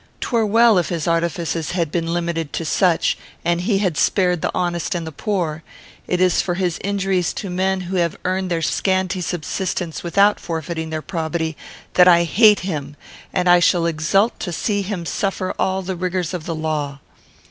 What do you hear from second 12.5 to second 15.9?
him, and shall exult to see him suffer all